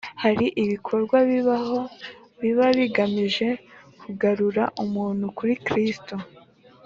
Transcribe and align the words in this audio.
hari 0.23 0.45
ibikorwa 0.63 1.17
bibaho 1.31 1.79
biba 2.41 2.67
bigamije 2.77 3.47
kugarura 4.01 4.63
umuntu 4.83 5.25
kuri 5.37 5.53
Kristo 5.67 6.15